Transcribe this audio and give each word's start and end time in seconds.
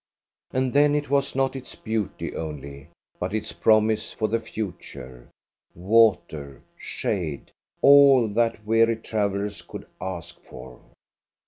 And 0.51 0.73
then 0.73 0.95
it 0.95 1.11
was 1.11 1.35
not 1.35 1.55
its 1.55 1.75
beauty 1.75 2.35
only, 2.35 2.87
but 3.19 3.35
its 3.35 3.51
promise 3.51 4.11
for 4.11 4.27
the 4.27 4.39
future: 4.39 5.29
water, 5.75 6.63
shade, 6.75 7.51
all 7.83 8.27
that 8.29 8.65
weary 8.65 8.95
travellers 8.95 9.61
could 9.61 9.85
ask 10.01 10.39
for. 10.41 10.81